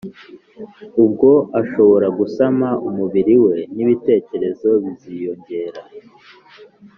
ubwo 1.03 1.31
ashobora 1.61 2.07
gusama 2.19 2.67
umubiri 2.87 3.35
we 3.45 3.55
n 3.75 3.77
ibitekerezo 3.83 4.69
biziyongera 4.83 5.79